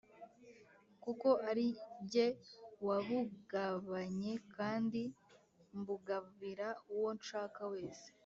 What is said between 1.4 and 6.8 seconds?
arijye wabugabanye kandi mbugabira